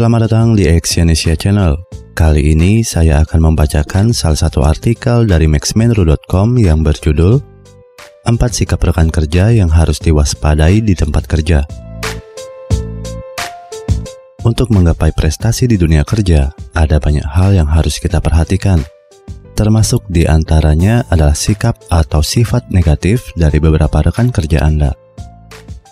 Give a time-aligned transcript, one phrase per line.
[0.00, 1.76] Selamat datang di Exyonesia Channel.
[2.16, 7.36] Kali ini saya akan membacakan salah satu artikel dari maxmenru.com yang berjudul
[8.24, 11.68] 4 sikap rekan kerja yang harus diwaspadai di tempat kerja.
[14.40, 18.80] Untuk menggapai prestasi di dunia kerja, ada banyak hal yang harus kita perhatikan.
[19.52, 24.96] Termasuk di antaranya adalah sikap atau sifat negatif dari beberapa rekan kerja Anda.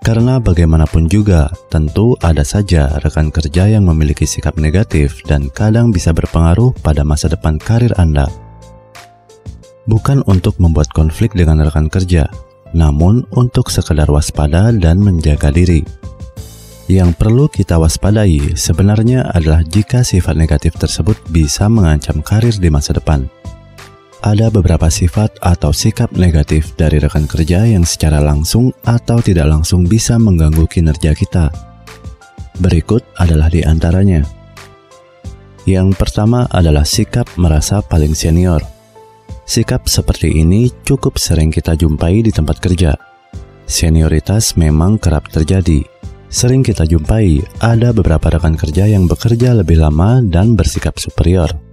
[0.00, 6.16] Karena bagaimanapun juga, tentu ada saja rekan kerja yang memiliki sikap negatif dan kadang bisa
[6.16, 8.24] berpengaruh pada masa depan karir Anda.
[9.84, 12.32] Bukan untuk membuat konflik dengan rekan kerja,
[12.72, 15.84] namun untuk sekedar waspada dan menjaga diri.
[16.88, 22.96] Yang perlu kita waspadai sebenarnya adalah jika sifat negatif tersebut bisa mengancam karir di masa
[22.96, 23.30] depan
[24.20, 29.88] ada beberapa sifat atau sikap negatif dari rekan kerja yang secara langsung atau tidak langsung
[29.88, 31.48] bisa mengganggu kinerja kita.
[32.60, 34.20] Berikut adalah di antaranya.
[35.64, 38.60] Yang pertama adalah sikap merasa paling senior.
[39.48, 42.92] Sikap seperti ini cukup sering kita jumpai di tempat kerja.
[43.64, 45.80] Senioritas memang kerap terjadi.
[46.30, 51.69] Sering kita jumpai ada beberapa rekan kerja yang bekerja lebih lama dan bersikap superior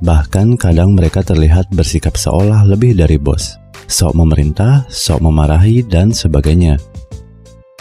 [0.00, 6.80] Bahkan kadang mereka terlihat bersikap seolah lebih dari bos, sok memerintah, sok memarahi, dan sebagainya.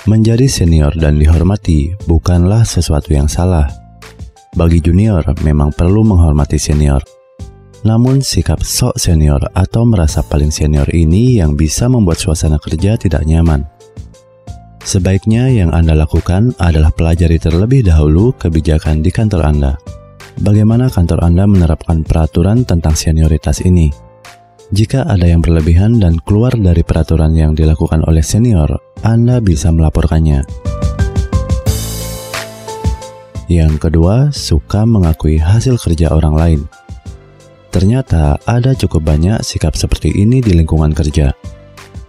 [0.03, 3.71] Menjadi senior dan dihormati bukanlah sesuatu yang salah.
[4.51, 6.99] Bagi junior, memang perlu menghormati senior.
[7.87, 13.23] Namun sikap sok senior atau merasa paling senior ini yang bisa membuat suasana kerja tidak
[13.23, 13.63] nyaman.
[14.83, 19.73] Sebaiknya yang Anda lakukan adalah pelajari terlebih dahulu kebijakan di kantor Anda
[20.37, 23.89] bagaimana kantor Anda menerapkan peraturan tentang senioritas ini.
[24.69, 28.69] Jika ada yang berlebihan dan keluar dari peraturan yang dilakukan oleh senior,
[29.01, 30.45] Anda bisa melaporkannya.
[33.49, 36.61] Yang kedua, suka mengakui hasil kerja orang lain.
[37.73, 41.33] Ternyata ada cukup banyak sikap seperti ini di lingkungan kerja.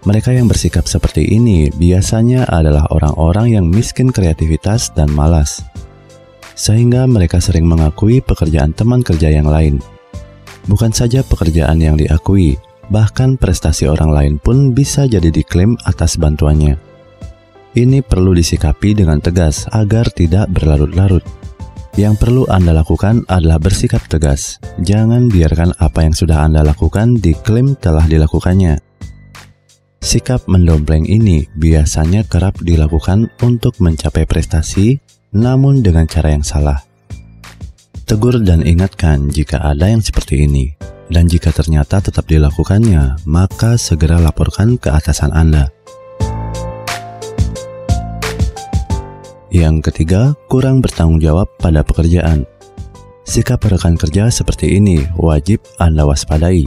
[0.04, 5.64] Mereka yang bersikap seperti ini biasanya adalah orang-orang yang miskin kreativitas dan malas
[6.60, 9.80] sehingga mereka sering mengakui pekerjaan teman kerja yang lain.
[10.68, 12.60] Bukan saja pekerjaan yang diakui,
[12.92, 16.76] bahkan prestasi orang lain pun bisa jadi diklaim atas bantuannya.
[17.72, 21.24] Ini perlu disikapi dengan tegas agar tidak berlarut-larut.
[21.96, 24.60] Yang perlu Anda lakukan adalah bersikap tegas.
[24.84, 28.78] Jangan biarkan apa yang sudah Anda lakukan diklaim telah dilakukannya.
[30.00, 34.96] Sikap mendompleng ini biasanya kerap dilakukan untuk mencapai prestasi
[35.30, 36.82] namun dengan cara yang salah.
[38.06, 40.74] Tegur dan ingatkan jika ada yang seperti ini,
[41.10, 45.70] dan jika ternyata tetap dilakukannya, maka segera laporkan ke atasan Anda.
[49.50, 52.46] Yang ketiga, kurang bertanggung jawab pada pekerjaan.
[53.26, 56.66] Sikap rekan kerja seperti ini wajib Anda waspadai,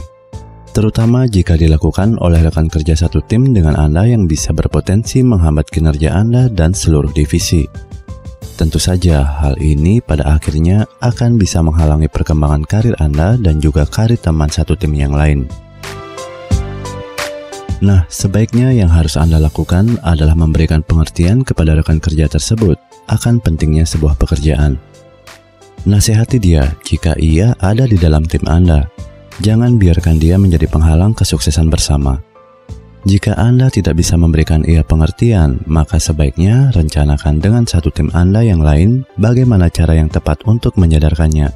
[0.72, 6.16] terutama jika dilakukan oleh rekan kerja satu tim dengan Anda yang bisa berpotensi menghambat kinerja
[6.16, 7.68] Anda dan seluruh divisi.
[8.54, 14.14] Tentu saja hal ini pada akhirnya akan bisa menghalangi perkembangan karir Anda dan juga karir
[14.14, 15.50] teman satu tim yang lain.
[17.82, 22.78] Nah, sebaiknya yang harus Anda lakukan adalah memberikan pengertian kepada rekan kerja tersebut
[23.10, 24.78] akan pentingnya sebuah pekerjaan.
[25.84, 28.86] Nasihati dia jika ia ada di dalam tim Anda.
[29.42, 32.22] Jangan biarkan dia menjadi penghalang kesuksesan bersama.
[33.04, 38.64] Jika Anda tidak bisa memberikan ia pengertian, maka sebaiknya rencanakan dengan satu tim Anda yang
[38.64, 41.52] lain bagaimana cara yang tepat untuk menyadarkannya.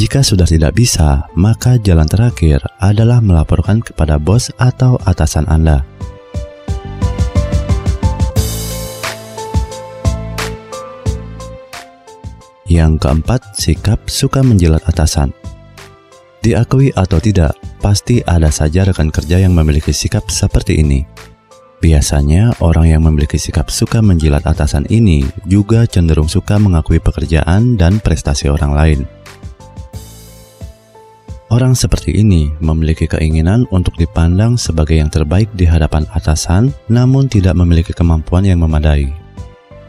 [0.00, 5.84] Jika sudah tidak bisa, maka jalan terakhir adalah melaporkan kepada bos atau atasan Anda.
[12.64, 15.36] Yang keempat, sikap suka menjilat atasan.
[16.40, 17.52] Diakui atau tidak,
[17.84, 21.04] pasti ada saja rekan kerja yang memiliki sikap seperti ini.
[21.84, 28.00] Biasanya, orang yang memiliki sikap suka menjilat atasan ini juga cenderung suka mengakui pekerjaan dan
[28.00, 29.00] prestasi orang lain.
[31.52, 37.52] Orang seperti ini memiliki keinginan untuk dipandang sebagai yang terbaik di hadapan atasan, namun tidak
[37.52, 39.12] memiliki kemampuan yang memadai.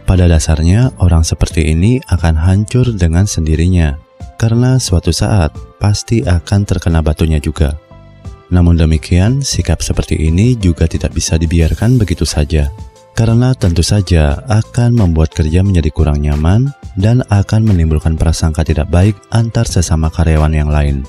[0.04, 3.96] Pada dasarnya, orang seperti ini akan hancur dengan sendirinya
[4.36, 7.85] karena suatu saat pasti akan terkena batunya juga.
[8.54, 12.70] Namun demikian, sikap seperti ini juga tidak bisa dibiarkan begitu saja,
[13.18, 16.70] karena tentu saja akan membuat kerja menjadi kurang nyaman
[17.00, 21.02] dan akan menimbulkan prasangka tidak baik antar sesama karyawan yang lain.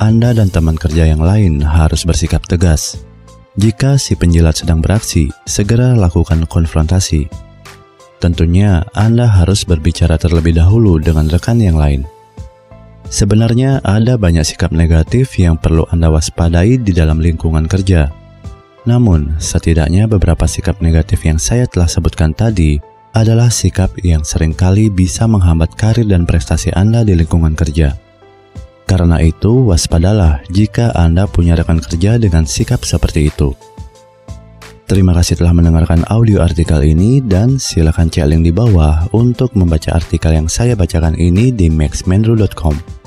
[0.00, 3.02] Anda dan teman kerja yang lain harus bersikap tegas.
[3.58, 7.50] Jika si penjilat sedang beraksi, segera lakukan konfrontasi
[8.20, 12.04] tentunya Anda harus berbicara terlebih dahulu dengan rekan yang lain.
[13.10, 18.06] Sebenarnya ada banyak sikap negatif yang perlu Anda waspadai di dalam lingkungan kerja.
[18.86, 22.78] Namun, setidaknya beberapa sikap negatif yang saya telah sebutkan tadi
[23.10, 27.98] adalah sikap yang sering kali bisa menghambat karir dan prestasi Anda di lingkungan kerja.
[28.86, 33.58] Karena itu, waspadalah jika Anda punya rekan kerja dengan sikap seperti itu.
[34.86, 39.98] Terima kasih telah mendengarkan audio artikel ini dan silakan cek link di bawah untuk membaca
[39.98, 42.99] artikel yang saya bacakan ini di maxmenru.com.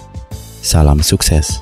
[0.64, 1.62] Salam sukses.